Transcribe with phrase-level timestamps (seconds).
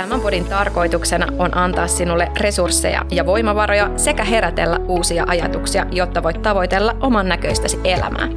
[0.00, 6.42] Tämän podin tarkoituksena on antaa sinulle resursseja ja voimavaroja sekä herätellä uusia ajatuksia, jotta voit
[6.42, 8.28] tavoitella oman näköistäsi elämää.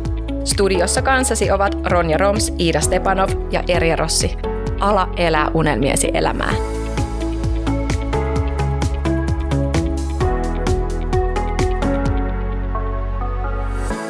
[0.44, 4.38] Studiossa kanssasi ovat Ronja Roms, Iida Stepanov ja Erja Rossi.
[4.80, 6.54] Ala elää unelmiesi elämää.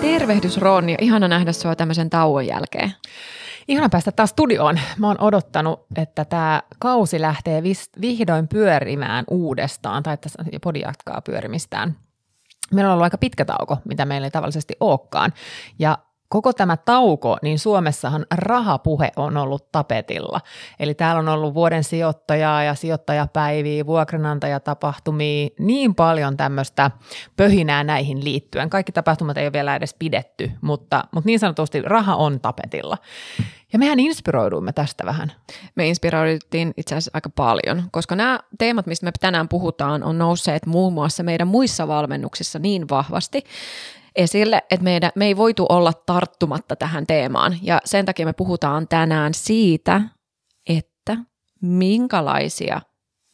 [0.01, 2.93] Tervehdys Ronja, ihana nähdä sinua tämmöisen tauon jälkeen.
[3.67, 4.79] Ihana päästä taas studioon.
[4.97, 7.63] Mä oon odottanut, että tämä kausi lähtee
[8.01, 10.29] vihdoin pyörimään uudestaan, tai että
[10.63, 11.95] podi jatkaa pyörimistään.
[12.73, 15.33] Meillä on ollut aika pitkä tauko, mitä meillä ei tavallisesti olekaan.
[15.79, 15.97] Ja
[16.33, 20.41] koko tämä tauko, niin Suomessahan rahapuhe on ollut tapetilla.
[20.79, 26.91] Eli täällä on ollut vuoden sijoittajaa ja sijoittajapäiviä, vuokranantajatapahtumia, niin paljon tämmöistä
[27.37, 28.69] pöhinää näihin liittyen.
[28.69, 32.97] Kaikki tapahtumat ei ole vielä edes pidetty, mutta, mutta niin sanotusti raha on tapetilla.
[33.73, 35.31] Ja mehän inspiroiduimme tästä vähän.
[35.75, 40.65] Me inspiroiduttiin itse asiassa aika paljon, koska nämä teemat, mistä me tänään puhutaan, on nousseet
[40.65, 43.43] muun muassa meidän muissa valmennuksissa niin vahvasti,
[44.15, 47.57] esille, että meidän, me ei voitu olla tarttumatta tähän teemaan.
[47.61, 50.01] Ja sen takia me puhutaan tänään siitä,
[50.69, 51.17] että
[51.61, 52.81] minkälaisia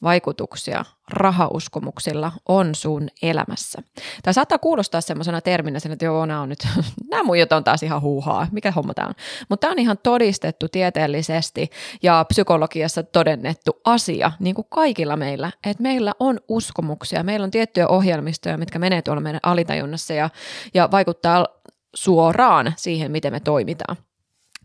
[0.04, 3.82] vaikutuksia rahauskomuksilla on sun elämässä.
[4.24, 6.68] Tämä saattaa kuulostaa semmoisena terminä, että joo, nämä on nyt,
[7.12, 9.14] nämä muijat on taas ihan huuhaa, mikä homma tämä on.
[9.50, 11.70] Mutta tämä on ihan todistettu tieteellisesti
[12.04, 17.88] ja psykologiassa todennettu asia, niin kuin kaikilla meillä, että meillä on uskomuksia, meillä on tiettyjä
[17.88, 20.30] ohjelmistoja, mitkä menee tuolla meidän alitajunnassa ja,
[20.74, 21.48] ja vaikuttaa
[21.96, 23.98] suoraan siihen, miten me toimitaan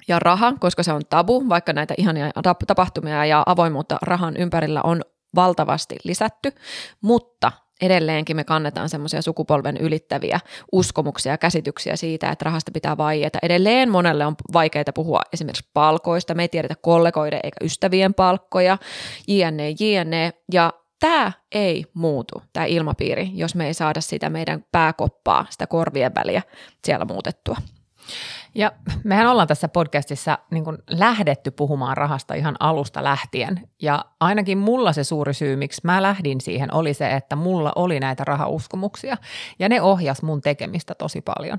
[0.08, 2.30] ja raha, koska se on tabu, vaikka näitä ihania
[2.66, 5.02] tapahtumia ja avoimuutta rahan ympärillä on
[5.34, 6.52] valtavasti lisätty,
[7.00, 10.40] mutta edelleenkin me kannetaan semmoisia sukupolven ylittäviä
[10.72, 13.38] uskomuksia ja käsityksiä siitä, että rahasta pitää vaieta.
[13.42, 18.78] Edelleen monelle on vaikeaa puhua esimerkiksi palkoista, me ei tiedetä kollegoiden eikä ystävien palkkoja,
[19.28, 20.32] jne, jne.
[20.52, 26.14] Ja tämä ei muutu, tämä ilmapiiri, jos me ei saada sitä meidän pääkoppaa, sitä korvien
[26.14, 26.42] väliä
[26.84, 27.56] siellä muutettua.
[28.54, 28.72] Ja
[29.04, 33.68] mehän ollaan tässä podcastissa niin kuin lähdetty puhumaan rahasta ihan alusta lähtien.
[33.82, 38.00] Ja ainakin mulla se suuri syy, miksi mä lähdin siihen, oli se, että mulla oli
[38.00, 39.16] näitä rahauskomuksia.
[39.58, 41.58] Ja ne ohjas mun tekemistä tosi paljon.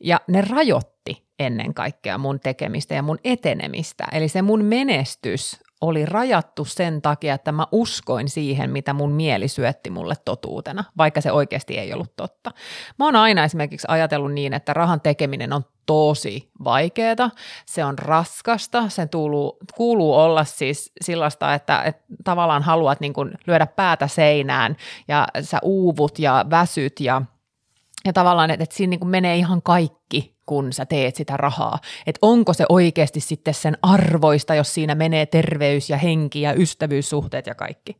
[0.00, 4.04] Ja ne rajoitti ennen kaikkea mun tekemistä ja mun etenemistä.
[4.12, 9.48] Eli se mun menestys oli rajattu sen takia, että mä uskoin siihen, mitä mun mieli
[9.48, 12.50] syötti mulle totuutena, vaikka se oikeasti ei ollut totta.
[12.98, 17.30] Mä oon aina esimerkiksi ajatellut niin, että rahan tekeminen on tosi vaikeaa,
[17.66, 23.12] se on raskasta, se kuuluu, kuuluu olla siis sellaista, että, että tavallaan haluat niin
[23.46, 24.76] lyödä päätä seinään
[25.08, 27.22] ja sä uuvut ja väsyt ja,
[28.04, 31.78] ja tavallaan, että, että siinä niin kuin menee ihan kaikki kun sä teet sitä rahaa.
[32.06, 37.46] Että onko se oikeasti sitten sen arvoista, jos siinä menee terveys ja henki ja ystävyyssuhteet
[37.46, 37.96] ja kaikki.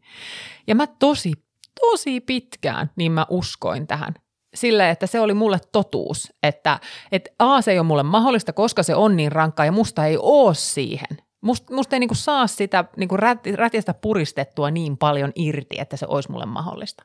[0.66, 1.32] Ja mä tosi,
[1.80, 4.14] tosi pitkään, niin mä uskoin tähän.
[4.54, 6.80] Sille, että se oli mulle totuus, että,
[7.12, 10.16] että A, se ei ole mulle mahdollista, koska se on niin rankkaa ja musta ei
[10.20, 11.18] oo siihen.
[11.40, 13.16] Musta, musta ei niinku saa sitä niinku
[13.54, 17.04] rätistä puristettua niin paljon irti, että se olisi mulle mahdollista.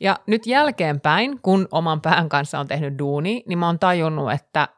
[0.00, 4.68] Ja nyt jälkeenpäin, kun oman pään kanssa on tehnyt duuni, niin mä oon tajunnut, että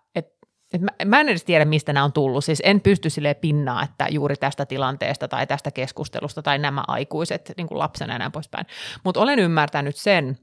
[0.75, 2.45] et mä, mä en edes tiedä, mistä nämä on tullut.
[2.45, 7.53] Siis en pysty sille pinnaa, että juuri tästä tilanteesta tai tästä keskustelusta tai nämä aikuiset
[7.57, 8.67] niin kuin lapsena ja näin poispäin.
[9.05, 10.39] Mutta olen ymmärtänyt sen,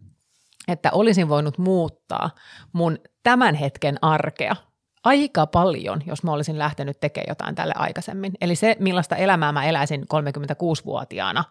[0.67, 2.29] että olisin voinut muuttaa
[2.73, 4.55] mun tämän hetken arkea
[5.03, 8.33] aika paljon, jos mä olisin lähtenyt tekemään jotain tälle aikaisemmin.
[8.41, 11.43] Eli se, millaista elämää mä eläisin 36-vuotiaana,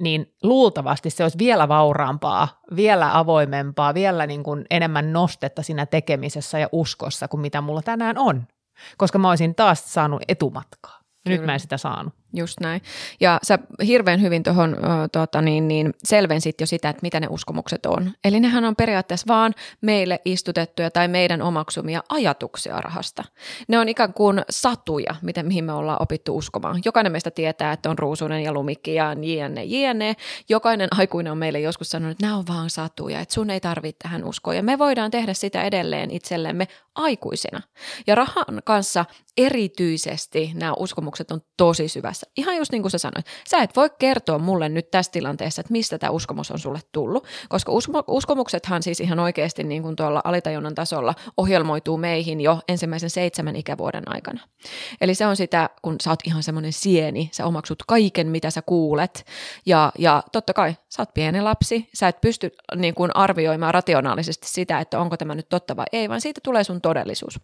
[0.00, 6.58] niin luultavasti se olisi vielä vauraampaa, vielä avoimempaa, vielä niin kuin enemmän nostetta siinä tekemisessä
[6.58, 8.46] ja uskossa kuin mitä mulla tänään on.
[8.96, 11.00] Koska mä olisin taas saanut etumatkaa.
[11.28, 12.19] Nyt mä en sitä saanut.
[12.34, 12.82] Just näin.
[13.20, 14.76] Ja sä hirveän hyvin tuohon
[15.12, 18.12] tota, niin, niin selvensit jo sitä, että mitä ne uskomukset on.
[18.24, 23.24] Eli nehän on periaatteessa vaan meille istutettuja tai meidän omaksumia ajatuksia rahasta.
[23.68, 26.80] Ne on ikään kuin satuja, miten, mihin me ollaan opittu uskomaan.
[26.84, 30.16] Jokainen meistä tietää, että on ruusunen ja lumikki ja jne, jne.
[30.48, 33.98] Jokainen aikuinen on meille joskus sanonut, että nämä on vaan satuja, että sun ei tarvitse
[34.02, 34.54] tähän uskoa.
[34.54, 37.60] Ja me voidaan tehdä sitä edelleen itsellemme aikuisina.
[38.06, 39.04] Ja rahan kanssa
[39.36, 42.32] erityisesti nämä uskomukset on tosi syvässä kanssa.
[42.36, 43.26] Ihan just niin kuin sä sanoit.
[43.48, 47.26] Sä et voi kertoa mulle nyt tässä tilanteessa, että mistä tämä uskomus on sulle tullut,
[47.48, 47.72] koska
[48.06, 54.04] uskomuksethan siis ihan oikeasti niin kuin tuolla alitajunnan tasolla ohjelmoituu meihin jo ensimmäisen seitsemän ikävuoden
[54.06, 54.40] aikana.
[55.00, 58.62] Eli se on sitä, kun sä oot ihan semmoinen sieni, sä omaksut kaiken, mitä sä
[58.62, 59.26] kuulet,
[59.66, 64.48] ja, ja totta kai sä oot pieni lapsi, sä et pysty niin kuin arvioimaan rationaalisesti
[64.48, 67.40] sitä, että onko tämä nyt totta vai ei, vaan siitä tulee sun todellisuus.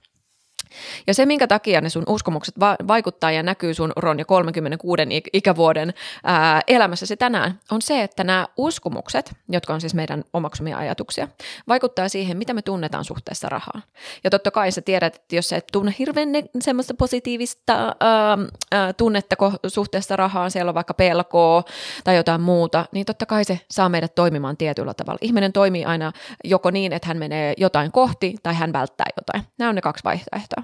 [1.07, 5.03] Ja se, minkä takia ne sun uskomukset va- vaikuttaa ja näkyy sun Ronja 36
[5.33, 11.29] ikävuoden ää, elämässäsi tänään, on se, että nämä uskomukset, jotka on siis meidän omaksumia ajatuksia,
[11.69, 13.83] vaikuttaa siihen, mitä me tunnetaan suhteessa rahaan.
[14.25, 18.39] Ja totta kai sä tiedät, että jos sä et tunne hirveän ne, semmoista positiivista ää,
[18.73, 19.37] ää, tunnetta
[19.67, 21.63] suhteessa rahaan, siellä on vaikka pelkoa
[22.05, 25.19] tai jotain muuta, niin totta kai se saa meidät toimimaan tietyllä tavalla.
[25.23, 26.13] Ihminen toimii aina
[26.45, 29.43] joko niin, että hän menee jotain kohti tai hän välttää jotain.
[29.59, 30.56] Nämä on ne kaksi vaihtoehtoa.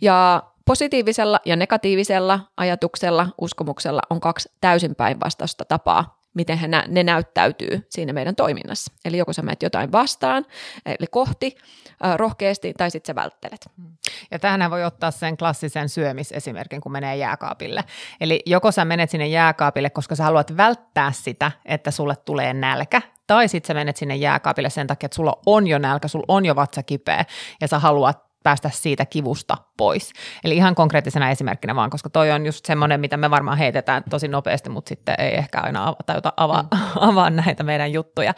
[0.00, 7.02] Ja positiivisella ja negatiivisella ajatuksella, uskomuksella on kaksi täysin päinvastaista tapaa, miten he nä- ne
[7.02, 8.92] näyttäytyy siinä meidän toiminnassa.
[9.04, 10.46] Eli joko sä menet jotain vastaan,
[10.86, 11.56] eli kohti
[12.04, 13.70] äh, rohkeasti, tai sitten sä välttelet.
[14.30, 17.84] Ja tähän voi ottaa sen klassisen syömisesimerkin, kun menee jääkaapille.
[18.20, 23.02] Eli joko sä menet sinne jääkaapille, koska sä haluat välttää sitä, että sulle tulee nälkä,
[23.26, 26.46] tai sitten sä menet sinne jääkaapille sen takia, että sulla on jo nälkä, sulla on
[26.46, 27.24] jo vatsa kipeä,
[27.60, 30.12] ja sä haluat päästä siitä kivusta pois.
[30.44, 34.28] Eli ihan konkreettisena esimerkkinä vaan, koska toi on just semmoinen, mitä me varmaan heitetään tosi
[34.28, 36.78] nopeasti, mutta sitten ei ehkä aina ava, tajuta ava, mm.
[37.08, 38.34] avaa näitä meidän juttuja.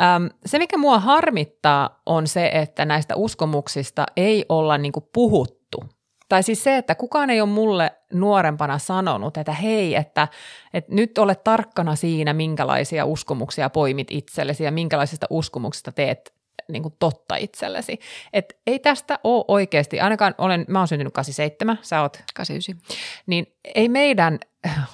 [0.00, 5.84] Öm, se, mikä mua harmittaa, on se, että näistä uskomuksista ei olla niinku puhuttu.
[6.28, 10.28] Tai siis se, että kukaan ei ole mulle nuorempana sanonut, että hei, että,
[10.74, 16.94] että nyt ole tarkkana siinä, minkälaisia uskomuksia poimit itsellesi ja minkälaisista uskomuksista teet niin kuin
[16.98, 17.98] totta itsellesi.
[18.32, 23.46] Et ei tästä ole oikeasti, ainakaan olen, mä oon syntynyt 87, sä oot 89, niin
[23.74, 24.38] ei meidän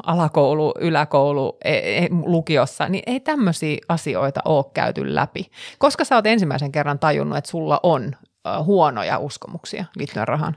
[0.02, 5.50] alakoulu, yläkoulu, e, e, lukiossa, niin ei tämmöisiä asioita ole käyty läpi.
[5.78, 8.16] Koska sä oot ensimmäisen kerran tajunnut, että sulla on
[8.64, 10.56] huonoja uskomuksia liittyen rahaan?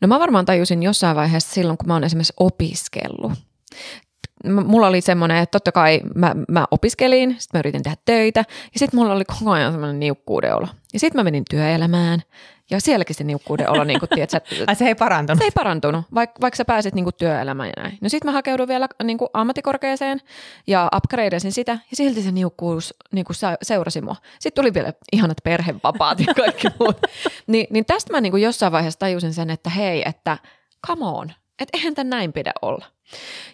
[0.00, 3.32] No mä varmaan tajusin jossain vaiheessa silloin, kun mä oon esimerkiksi opiskellut
[4.44, 8.44] mulla oli semmoinen, että totta kai mä, mä opiskelin, sitten mä yritin tehdä töitä
[8.74, 10.68] ja sitten mulla oli koko ajan semmoinen niukkuuden olo.
[10.92, 12.22] Ja sitten mä menin työelämään
[12.70, 14.32] ja sielläkin se niukkuuden olo, niin kuin, tiedät,
[14.66, 15.38] Ai se ei parantunut?
[15.38, 17.98] Se ei parantunut, vaikka, vaikka sä pääsit niin kuin työelämään ja näin.
[18.00, 20.20] No sitten mä hakeudun vielä niin kuin ammattikorkeeseen
[20.66, 24.16] ja upgradeasin sitä ja silti se niukkuus niin kuin seurasi mua.
[24.38, 26.96] Sitten tuli vielä ihanat perhevapaat ja kaikki muut.
[27.46, 30.38] Ni, niin tästä mä niin kuin jossain vaiheessa tajusin sen, että hei, että
[30.86, 32.86] come on, että eihän tämän näin pidä olla.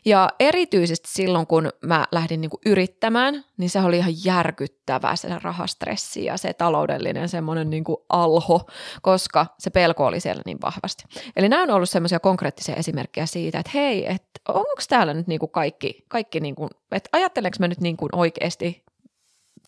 [0.05, 5.29] Ja erityisesti silloin, kun mä lähdin niin kuin yrittämään, niin se oli ihan järkyttävää se
[5.43, 8.61] rahastressi ja se taloudellinen semmoinen niin kuin alho,
[9.03, 11.05] koska se pelko oli siellä niin vahvasti.
[11.37, 15.51] Eli nämä on ollut semmoisia konkreettisia esimerkkejä siitä, että hei, että onko täällä nyt kuin
[15.51, 18.85] kaikki, kaikki niin kuin, että ajattelenko mä nyt kuin oikeasti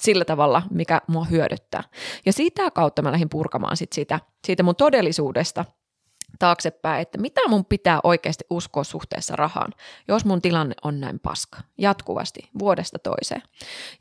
[0.01, 1.83] sillä tavalla, mikä mua hyödyttää.
[2.27, 5.65] Ja sitä kautta mä lähdin purkamaan sit sitä, siitä mun todellisuudesta–
[6.39, 9.73] taaksepäin, että mitä mun pitää oikeasti uskoa suhteessa rahaan,
[10.09, 13.43] jos mun tilanne on näin paska, jatkuvasti, vuodesta toiseen.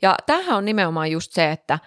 [0.02, 1.78] Ja tämähän on nimenomaan just se, että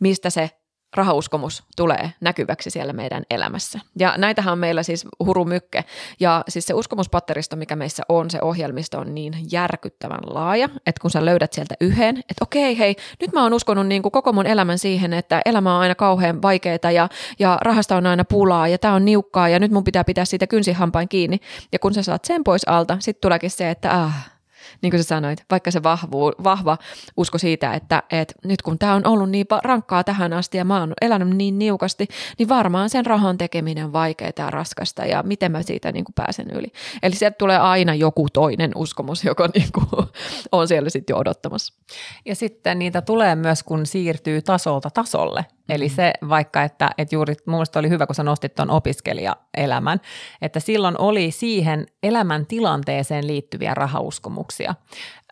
[0.00, 0.50] mistä se
[0.94, 3.80] rahauskomus tulee näkyväksi siellä meidän elämässä.
[3.98, 5.84] Ja näitähän on meillä siis hurumykke.
[6.20, 11.10] Ja siis se uskomuspatteristo, mikä meissä on, se ohjelmisto on niin järkyttävän laaja, että kun
[11.10, 14.46] sä löydät sieltä yhden, että okei, hei, nyt mä oon uskonut niin kuin koko mun
[14.46, 17.08] elämän siihen, että elämä on aina kauhean vaikeaa ja,
[17.38, 20.46] ja rahasta on aina pulaa ja tää on niukkaa ja nyt mun pitää pitää siitä
[20.46, 21.40] kynsihampain kiinni.
[21.72, 24.33] Ja kun sä saat sen pois alta, sitten tuleekin se, että ah,
[24.82, 26.78] niin kuin sä sanoit, vaikka se vahvu, vahva
[27.16, 30.80] usko siitä, että, että nyt kun tämä on ollut niin rankkaa tähän asti ja mä
[30.80, 32.08] oon elänyt niin niukasti,
[32.38, 36.14] niin varmaan sen rahan tekeminen on vaikeaa ja raskasta ja miten mä siitä niin kuin
[36.14, 36.72] pääsen yli.
[37.02, 40.06] Eli sieltä tulee aina joku toinen uskomus, joka niin kuin
[40.52, 41.74] on siellä sitten jo odottamassa.
[42.24, 45.44] Ja sitten niitä tulee myös, kun siirtyy tasolta tasolle.
[45.68, 50.00] Eli se vaikka, että, että juuri mun oli hyvä, kun sä nostit tuon opiskelijaelämän,
[50.42, 54.74] että silloin oli siihen elämäntilanteeseen liittyviä rahauskomuksia.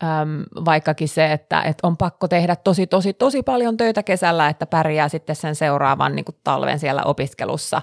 [0.02, 4.66] Öm, vaikkakin se, että, että on pakko tehdä tosi, tosi, tosi paljon töitä kesällä, että
[4.66, 7.82] pärjää sitten sen seuraavan niin kuin talven siellä opiskelussa.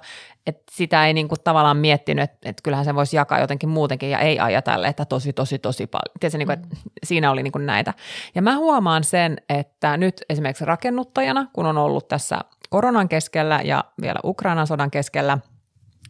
[0.50, 4.10] Et sitä ei niin kuin, tavallaan miettinyt, että, että kyllähän se voisi jakaa jotenkin muutenkin
[4.10, 6.14] ja ei ajatella, että tosi, tosi, tosi paljon.
[6.20, 6.92] Tiedätkö, niin kuin, että mm.
[7.04, 7.94] siinä oli niin kuin näitä.
[8.36, 12.40] Ja mä huomaan sen, että nyt esimerkiksi rakennuttajana, kun on ollut tässä
[12.70, 15.38] koronan keskellä ja vielä Ukrainan sodan keskellä,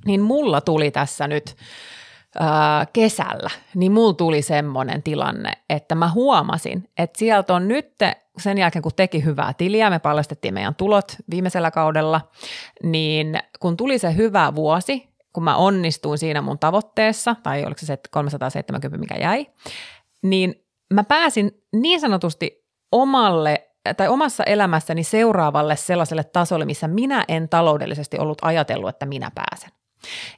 [0.06, 1.56] niin mulla tuli tässä nyt
[2.40, 7.94] ää, kesällä, niin mulla tuli semmoinen tilanne, että mä huomasin, että sieltä on nyt
[8.42, 12.22] sen jälkeen, kun teki hyvää tiliä, me paljastettiin meidän tulot viimeisellä kaudella,
[12.84, 17.98] niin kun tuli se hyvä vuosi, kun mä onnistuin siinä mun tavoitteessa, tai oliko se
[18.12, 19.48] 370, mikä jäi,
[20.24, 27.50] niin mä pääsin niin sanotusti omalle tai omassa elämässäni seuraavalle sellaiselle tasolle, missä minä en
[27.50, 29.79] taloudellisesti ollut ajatellut, että minä pääsen.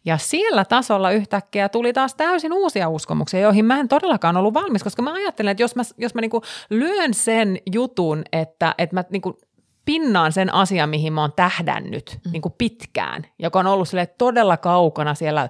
[0.06, 4.84] Ja siellä tasolla yhtäkkiä tuli taas täysin uusia uskomuksia, joihin mä en todellakaan ollut valmis,
[4.84, 9.04] koska mä ajattelen, että jos mä, jos mä niinku lyön sen jutun, että, että mä
[9.10, 9.38] niinku
[9.86, 12.32] pinnaan sen asian, mihin mä oon tähdännyt mm.
[12.32, 15.50] niin kuin pitkään, joka on ollut sille todella kaukana siellä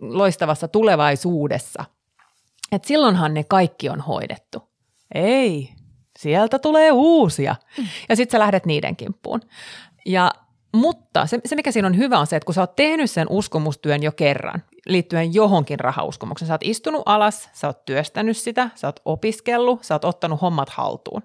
[0.00, 1.84] loistavassa tulevaisuudessa.
[2.72, 4.62] Et silloinhan ne kaikki on hoidettu.
[5.14, 5.72] Ei,
[6.18, 7.56] sieltä tulee uusia.
[7.78, 7.86] Mm.
[8.08, 9.40] Ja sitten sä lähdet niiden kimppuun.
[10.06, 10.30] Ja
[10.74, 13.26] mutta se, se, mikä siinä on hyvä, on se, että kun sä oot tehnyt sen
[13.30, 18.88] uskomustyön jo kerran, liittyen johonkin rahauskomukseen, sä oot istunut alas, sä oot työstänyt sitä, sä
[18.88, 21.22] oot opiskellut, sä oot ottanut hommat haltuun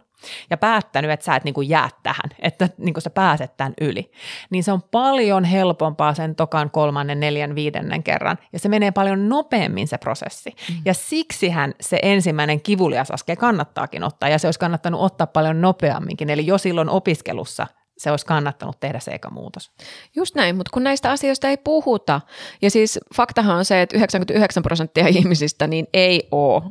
[0.49, 3.73] ja päättänyt, että sä et niin kuin jää tähän, että niin kuin sä pääset tämän
[3.81, 4.11] yli,
[4.49, 9.29] niin se on paljon helpompaa sen tokan kolmannen, neljän, viidennen kerran ja se menee paljon
[9.29, 10.49] nopeammin se prosessi.
[10.49, 10.75] Mm.
[10.85, 16.29] Ja siksihän se ensimmäinen kivulias askel kannattaakin ottaa ja se olisi kannattanut ottaa paljon nopeamminkin.
[16.29, 17.67] Eli jo silloin opiskelussa
[17.99, 19.71] se olisi kannattanut tehdä se eka muutos.
[20.15, 22.21] Just näin, mutta kun näistä asioista ei puhuta,
[22.61, 26.63] ja siis faktahan on se, että 99 prosenttia ihmisistä niin ei ole,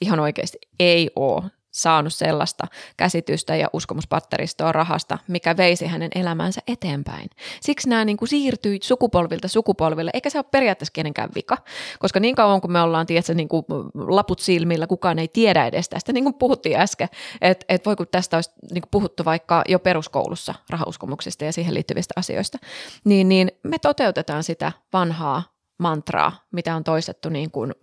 [0.00, 7.30] ihan oikeasti ei ole saanut sellaista käsitystä ja uskomuspatteristoa rahasta, mikä veisi hänen elämänsä eteenpäin.
[7.60, 11.56] Siksi nämä niin kuin siirtyy sukupolvilta sukupolville, eikä se ole periaatteessa kenenkään vika,
[11.98, 15.88] koska niin kauan kuin me ollaan tietysti, niin kuin laput silmillä, kukaan ei tiedä edes
[15.88, 17.08] tästä, niin kuin puhuttiin äsken,
[17.40, 21.74] että et voi kun tästä olisi niin kuin puhuttu vaikka jo peruskoulussa rahauskomuksista ja siihen
[21.74, 22.58] liittyvistä asioista,
[23.04, 25.42] niin, niin me toteutetaan sitä vanhaa
[25.78, 27.74] mantraa, mitä on toistettu niin kuin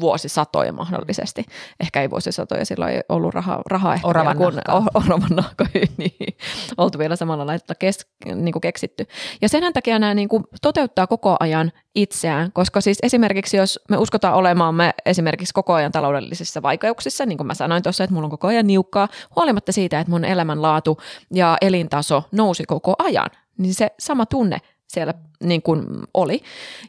[0.00, 1.44] vuosisatoja mahdollisesti.
[1.80, 6.36] Ehkä ei vuosisatoja, silloin ei ollut rahaa, rahaa ehkä oravan vielä, kun oravan nahkoihin, niin
[6.76, 9.06] oltu vielä samalla lailla kes, niin kuin keksitty.
[9.42, 13.96] Ja sen takia nämä niin kuin toteuttaa koko ajan itseään, koska siis esimerkiksi jos me
[13.96, 18.30] uskotaan olemaamme esimerkiksi koko ajan taloudellisissa vaikeuksissa, niin kuin mä sanoin tuossa, että mulla on
[18.30, 20.98] koko ajan niukkaa, huolimatta siitä, että mun elämänlaatu
[21.34, 26.42] ja elintaso nousi koko ajan, niin se sama tunne siellä niin kuin oli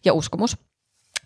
[0.05, 0.57] ja uskomus,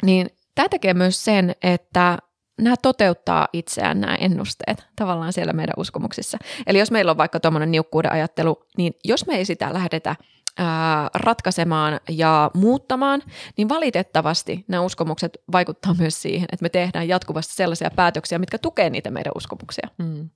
[0.03, 2.17] niin tämä tekee myös sen, että
[2.61, 6.37] nämä toteuttaa itseään nämä ennusteet tavallaan siellä meidän uskomuksissa.
[6.67, 10.15] Eli jos meillä on vaikka tuommoinen niukkuuden ajattelu, niin jos me ei sitä lähdetä
[10.57, 13.21] ää, ratkaisemaan ja muuttamaan,
[13.57, 18.91] niin valitettavasti nämä uskomukset vaikuttaa myös siihen, että me tehdään jatkuvasti sellaisia päätöksiä, mitkä tukevat
[18.91, 19.87] niitä meidän uskomuksia.
[19.97, 20.29] Mm.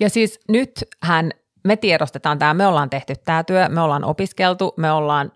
[0.00, 1.30] Ja siis nythän
[1.64, 5.32] me tiedostetaan tämä, me ollaan tehty tämä työ, me ollaan opiskeltu, me ollaan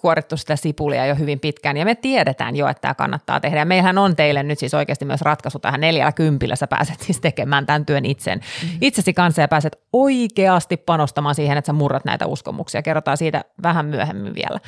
[0.00, 3.58] kuorittu sitä sipulia jo hyvin pitkään ja me tiedetään jo, että tämä kannattaa tehdä.
[3.58, 7.20] Ja meillähän on teille nyt siis oikeasti myös ratkaisu tähän neljällä kympillä, sä pääset siis
[7.20, 8.78] tekemään tämän työn itsen, mm-hmm.
[8.80, 12.82] itsesi kanssa ja pääset oikeasti panostamaan siihen, että sä murrat näitä uskomuksia.
[12.82, 14.60] Kerrotaan siitä vähän myöhemmin vielä.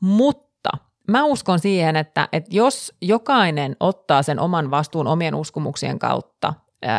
[0.00, 0.70] Mutta
[1.10, 6.54] mä uskon siihen, että, että jos jokainen ottaa sen oman vastuun omien uskomuksien kautta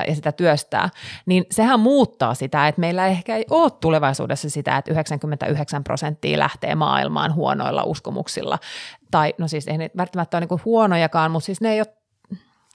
[0.07, 0.89] ja sitä työstää,
[1.25, 6.75] niin sehän muuttaa sitä, että meillä ehkä ei ole tulevaisuudessa sitä, että 99 prosenttia lähtee
[6.75, 8.59] maailmaan huonoilla uskomuksilla.
[9.11, 12.02] Tai no siis ei ne välttämättä ole niin huonojakaan, mutta siis ne ei ole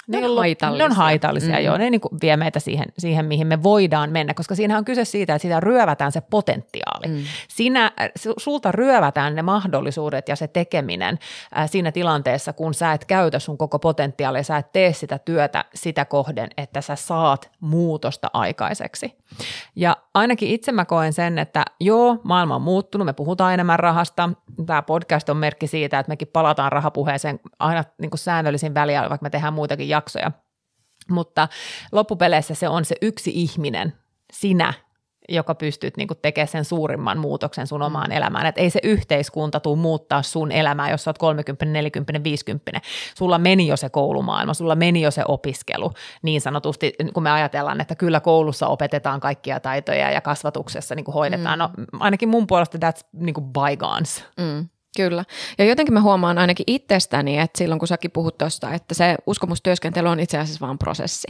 [0.09, 0.79] ne, on haitallisia.
[0.79, 1.65] Ne on haitallisia, mm.
[1.65, 1.77] joo.
[1.77, 5.35] Ne niin vie meitä siihen, siihen, mihin me voidaan mennä, koska siinä on kyse siitä,
[5.35, 7.07] että sitä ryövätään se potentiaali.
[7.09, 7.25] Mm.
[7.49, 7.93] Siinä,
[8.37, 11.19] sulta ryövätään ne mahdollisuudet ja se tekeminen
[11.59, 15.65] äh, siinä tilanteessa, kun sä et käytä sun koko potentiaalia, sä et tee sitä työtä
[15.75, 19.19] sitä kohden, että sä saat muutosta aikaiseksi.
[19.77, 24.31] Ja ainakin itse mä koen sen, että joo, maailma on muuttunut, me puhutaan enemmän rahasta.
[24.67, 29.23] Tämä podcast on merkki siitä, että mekin palataan rahapuheeseen aina niin kuin säännöllisin väliä, vaikka
[29.23, 30.33] me tehdään muitakin jaksoja.
[31.11, 31.49] Mutta
[31.93, 33.93] loppupeleissä se on se yksi ihminen,
[34.33, 34.73] sinä,
[35.29, 38.47] joka pystyt niin kuin tekemään sen suurimman muutoksen sun omaan elämään.
[38.47, 42.81] Et ei se yhteiskunta tule muuttaa sun elämää, jos sä oot 30, 40, 50.
[43.19, 47.81] Sulla meni jo se koulumaailma, sulla meni jo se opiskelu niin sanotusti, kun me ajatellaan,
[47.81, 51.59] että kyllä koulussa opetetaan kaikkia taitoja ja kasvatuksessa niin kuin hoidetaan.
[51.59, 51.63] Mm.
[51.63, 54.25] No, ainakin mun puolesta that's niin kuin bygones.
[54.41, 54.69] Mm.
[54.99, 55.25] Kyllä.
[55.59, 60.09] Ja jotenkin mä huomaan ainakin itsestäni, että silloin kun säkin puhut tuosta, että se uskomustyöskentely
[60.09, 61.29] on itse asiassa vain prosessi.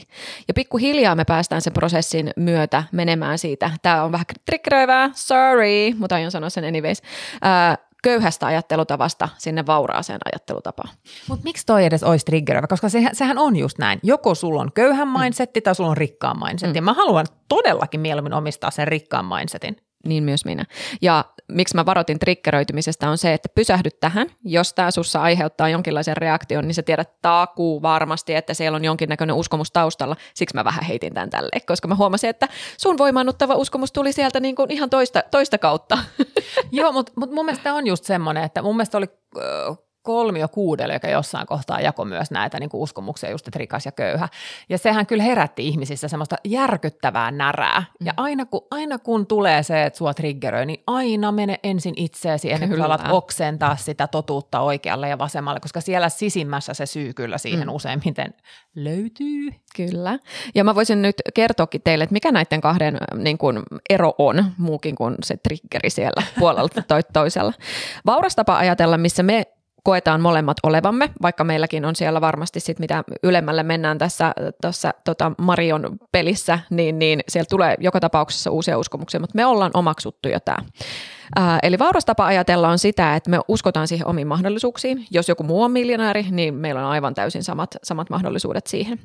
[0.49, 3.71] Ja pikkuhiljaa me päästään sen prosessin myötä menemään siitä.
[3.83, 7.03] Tämä on vähän triggeröivää, sorry, mutta aion sanoa sen anyways.
[7.47, 10.91] Äh, köyhästä ajattelutavasta sinne vauraaseen ajattelutapaan.
[11.29, 12.67] Mutta miksi toi edes olisi triggeröivä?
[12.67, 14.01] Koska sehän, sehän on just näin.
[14.03, 15.65] Joko sulla on köyhän mindsetti mm.
[15.65, 16.73] tai sulla on rikkaan mindsetti.
[16.73, 16.77] Mm.
[16.77, 20.65] Ja mä haluan todellakin mieluummin omistaa sen rikkaan mindsetin niin myös minä.
[21.03, 24.27] Ja miksi mä varoitin triggeröitymisestä on se, että pysähdy tähän.
[24.45, 29.37] Jos tämä sussa aiheuttaa jonkinlaisen reaktion, niin sä tiedät taakuu varmasti, että siellä on jonkinnäköinen
[29.37, 30.17] uskomus taustalla.
[30.35, 34.41] Siksi mä vähän heitin tämän tälle, koska mä huomasin, että sun voimannuttava uskomus tuli sieltä
[34.41, 35.99] niin kuin ihan toista, toista kautta.
[36.73, 39.07] Joo, mutta mut mun mielestä on just semmoinen, että mun mielestä oli
[40.09, 43.93] kolmio kuudelle, joka jossain kohtaa jako myös näitä niin kuin uskomuksia, just että rikas ja
[43.93, 44.29] köyhä.
[44.69, 47.81] Ja sehän kyllä herätti ihmisissä semmoista järkyttävää närää.
[47.81, 48.07] Mm.
[48.07, 52.53] Ja aina kun, aina kun tulee se, että sua triggeröi, niin aina mene ensin itseesi
[52.53, 57.39] ennen kuin alat oksentaa sitä totuutta oikealle ja vasemmalle, koska siellä sisimmässä se syy kyllä
[57.39, 57.75] siihen mm.
[57.75, 58.35] useimmiten
[58.75, 59.51] löytyy.
[59.77, 60.19] Kyllä.
[60.55, 64.95] Ja mä voisin nyt kertoakin teille, että mikä näiden kahden niin kuin, ero on, muukin
[64.95, 67.53] kuin se triggeri siellä puolelta toi toisella.
[68.07, 69.45] Vauras tapa ajatella, missä me
[69.85, 75.33] koetaan molemmat olevamme, vaikka meilläkin on siellä varmasti sit mitä ylemmälle mennään tässä tuossa tota
[75.39, 80.41] Marion pelissä, niin, niin siellä tulee joka tapauksessa uusia uskomuksia, mutta me ollaan omaksuttu jo
[80.41, 80.59] tämä.
[81.37, 85.07] Ää, eli vauras tapa ajatella on sitä, että me uskotaan siihen omiin mahdollisuuksiin.
[85.11, 89.01] Jos joku muu on miljonääri, niin meillä on aivan täysin samat, samat mahdollisuudet siihen.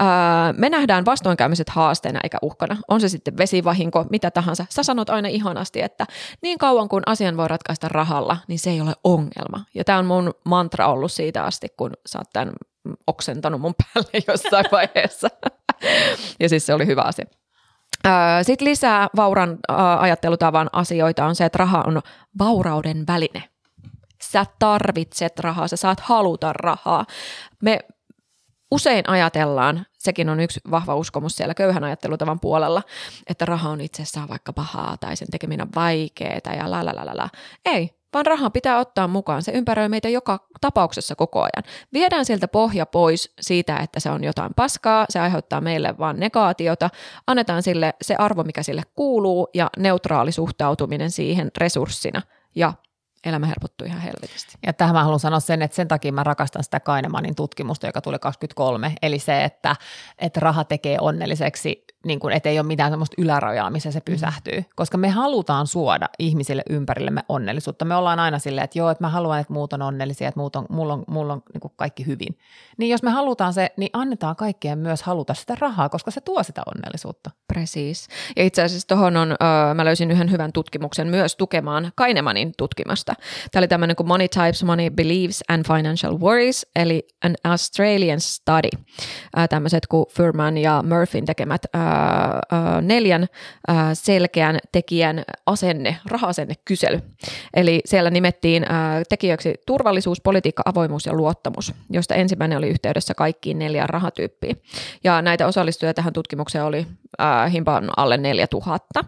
[0.00, 2.76] Ää, me nähdään vastoinkäymiset haasteena eikä uhkana.
[2.88, 4.66] On se sitten vesivahinko, mitä tahansa.
[4.68, 6.06] Sä sanot aina ihanasti, että
[6.42, 9.64] niin kauan kuin asian voi ratkaista rahalla, niin se ei ole ongelma.
[9.74, 12.54] Ja tämä on mun mantra ollut siitä asti, kun sä oot tämän
[13.06, 15.28] oksentanut mun päälle jossain vaiheessa.
[16.40, 17.39] ja siis se oli hyvä asia.
[18.42, 19.58] Sitten lisää vauran
[19.98, 22.00] ajattelutavan asioita on se, että raha on
[22.38, 23.42] vaurauden väline.
[24.22, 27.06] Sä tarvitset rahaa, sä saat haluta rahaa.
[27.62, 27.80] Me
[28.70, 32.82] usein ajatellaan, sekin on yksi vahva uskomus siellä köyhän ajattelutavan puolella,
[33.26, 37.28] että raha on itsessään vaikka pahaa tai sen tekeminen vaikeaa ja la la la la.
[37.64, 39.42] Ei, vaan raha pitää ottaa mukaan.
[39.42, 41.64] Se ympäröi meitä joka tapauksessa koko ajan.
[41.92, 46.90] Viedään sieltä pohja pois siitä, että se on jotain paskaa, se aiheuttaa meille vain negaatiota,
[47.26, 52.22] annetaan sille se arvo, mikä sille kuuluu ja neutraali suhtautuminen siihen resurssina
[52.54, 52.72] ja
[53.24, 54.58] elämä helpottuu ihan helvetisti.
[54.66, 58.00] Ja tähän mä haluan sanoa sen, että sen takia mä rakastan sitä Kainemanin tutkimusta, joka
[58.00, 59.76] tuli 23, eli se, että,
[60.18, 64.04] että raha tekee onnelliseksi niin kuin, ettei ole mitään sellaista ylärajaa, missä se mm.
[64.04, 64.64] pysähtyy.
[64.76, 67.84] Koska me halutaan suoda ihmisille ympärillemme onnellisuutta.
[67.84, 70.56] Me ollaan aina silleen, että joo, että mä haluan, että muut on onnellisia, että muut
[70.56, 72.38] on, mulla on, mulla on niin kuin kaikki hyvin.
[72.78, 76.42] Niin jos me halutaan se, niin annetaan kaikkien myös haluta sitä rahaa, koska se tuo
[76.42, 77.30] sitä onnellisuutta.
[77.52, 78.08] Precis.
[78.36, 83.14] Ja itse asiassa tuohon on, uh, mä löysin yhden hyvän tutkimuksen myös tukemaan Kainemanin tutkimasta.
[83.50, 88.68] Tämä oli tämmöinen kuin Money Types, Money Beliefs and Financial Worries, eli an Australian study.
[88.74, 91.89] Uh, tämmöiset kuin Furman ja Murphyn tekemät uh,
[92.82, 93.26] neljän
[93.92, 97.00] selkeän tekijän asenne, rahasenne kysely.
[97.54, 98.66] Eli siellä nimettiin
[99.08, 104.62] tekijöiksi turvallisuus, politiikka, avoimuus ja luottamus, josta ensimmäinen oli yhteydessä kaikkiin neljään rahatyyppiin.
[105.04, 106.86] Ja näitä osallistujia tähän tutkimukseen oli
[107.52, 109.04] himpan alle 4000.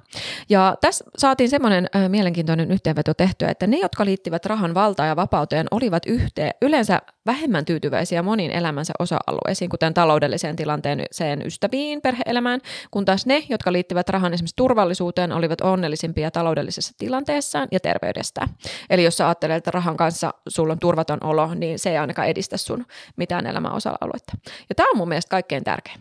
[0.49, 5.67] Ja tässä saatiin semmoinen mielenkiintoinen yhteenveto tehtyä, että ne, jotka liittivät rahan valtaan ja vapauteen,
[5.71, 12.61] olivat yhteen, yleensä vähemmän tyytyväisiä moniin elämänsä osa-alueisiin, kuten taloudelliseen tilanteeseen, ystäviin, perheelämään,
[12.91, 18.49] kun taas ne, jotka liittyvät rahan esimerkiksi turvallisuuteen, olivat onnellisimpia taloudellisessa tilanteessaan ja terveydestään.
[18.91, 22.29] Eli jos sä ajattelet, että rahan kanssa sulla on turvaton olo, niin se ei ainakaan
[22.29, 24.33] edistä sun mitään elämän osa-aluetta.
[24.69, 26.01] Ja tämä on mun mielestä kaikkein tärkein.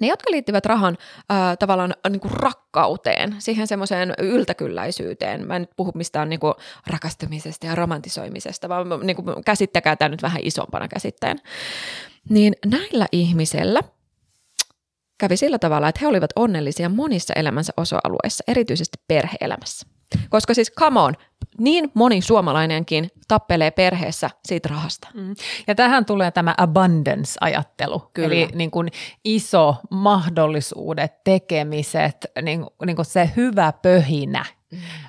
[0.00, 0.96] Ne, jotka liittyvät rahan
[1.32, 6.54] äh, tavallaan niin kuin rakkauteen, siihen semmoiseen yltäkylläisyyteen, mä en nyt puhu mistään niin kuin
[6.86, 11.36] rakastumisesta ja romantisoimisesta, vaan niin kuin käsittäkää tämä nyt vähän isompana käsitteen,
[12.28, 13.80] niin näillä ihmisillä
[15.18, 19.86] kävi sillä tavalla, että he olivat onnellisia monissa elämänsä osa-alueissa, erityisesti perheelämässä.
[20.28, 21.14] Koska siis come on,
[21.58, 25.08] niin moni suomalainenkin tappelee perheessä siitä rahasta.
[25.14, 25.34] Mm.
[25.66, 28.26] Ja tähän tulee tämä abundance-ajattelu, Kyllä.
[28.26, 28.88] eli niin kuin
[29.24, 34.44] iso mahdollisuudet, tekemiset, niin, niin kuin se hyvä pöhinä.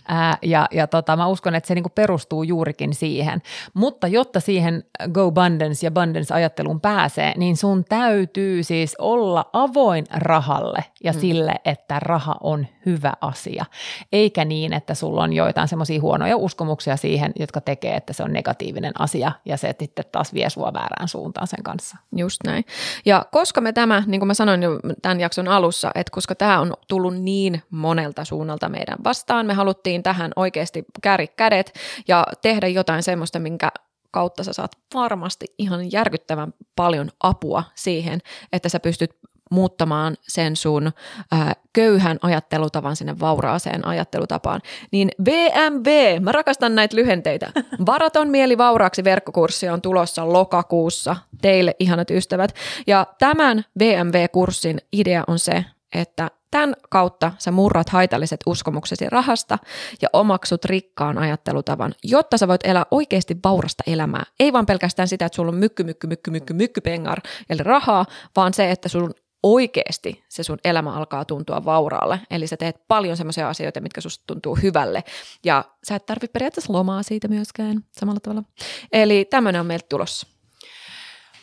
[0.07, 3.41] Ää, ja ja tota, mä uskon, että se niinku perustuu juurikin siihen.
[3.73, 10.85] Mutta jotta siihen Go Abundance ja Abundance-ajatteluun pääsee, niin sun täytyy siis olla avoin rahalle
[11.03, 11.19] ja mm.
[11.19, 13.65] sille, että raha on hyvä asia.
[14.11, 18.33] Eikä niin, että sulla on joitain semmoisia huonoja uskomuksia siihen, jotka tekee, että se on
[18.33, 21.97] negatiivinen asia ja se sitten taas vie sua väärään suuntaan sen kanssa.
[22.15, 22.65] Just näin.
[23.05, 26.59] Ja koska me tämä, niin kuin mä sanoin jo tämän jakson alussa, että koska tämä
[26.59, 31.73] on tullut niin monelta suunnalta meidän vastaan, me haluttiin tähän oikeasti kääri kädet
[32.07, 33.69] ja tehdä jotain semmoista, minkä
[34.11, 38.19] kautta sä saat varmasti ihan järkyttävän paljon apua siihen,
[38.51, 39.17] että sä pystyt
[39.51, 40.91] muuttamaan sen sun
[41.31, 44.61] ää, köyhän ajattelutavan sinne vauraaseen ajattelutapaan.
[44.91, 47.51] Niin VMV, mä rakastan näitä lyhenteitä.
[47.85, 52.55] Varaton mieli vauraaksi verkkokurssi on tulossa lokakuussa teille ihanat ystävät.
[52.87, 55.65] Ja tämän VMV-kurssin idea on se,
[55.95, 59.57] että Tämän kautta sä murrat haitalliset uskomuksesi rahasta
[60.01, 64.23] ja omaksut rikkaan ajattelutavan, jotta sä voit elää oikeasti vaurasta elämää.
[64.39, 68.05] Ei vaan pelkästään sitä, että sulla on mykky, mykky, mykky, mykky, mykky pengar, eli rahaa,
[68.35, 72.19] vaan se, että sun oikeasti se sun elämä alkaa tuntua vauraalle.
[72.31, 75.03] Eli sä teet paljon semmoisia asioita, mitkä susta tuntuu hyvälle.
[75.45, 78.43] Ja sä et tarvitse periaatteessa lomaa siitä myöskään samalla tavalla.
[78.91, 80.36] Eli tämmöinen on meiltä tulossa.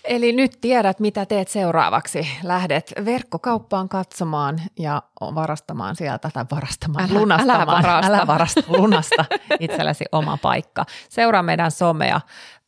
[0.04, 2.28] Eli nyt tiedät, mitä teet seuraavaksi.
[2.42, 7.60] Lähdet verkkokauppaan katsomaan ja varastamaan sieltä, tai varastamaan, älä, lunastamaan.
[7.60, 8.12] Älä varasta.
[8.12, 9.24] Älä varasta, lunasta
[9.60, 10.84] itsellesi oma paikka.
[11.08, 12.20] Seuraa meidän somea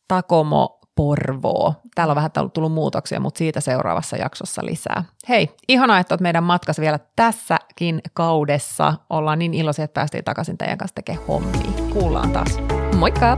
[0.07, 1.73] Takomo Porvoo.
[1.95, 5.03] Täällä on vähän tullut muutoksia, mutta siitä seuraavassa jaksossa lisää.
[5.29, 8.93] Hei, ihanaa, että olet meidän matkassa vielä tässäkin kaudessa.
[9.09, 11.93] Ollaan niin iloisia, että päästiin takaisin teidän kanssa tekemään hommia.
[11.93, 12.57] Kuullaan taas.
[12.95, 13.37] Moikka!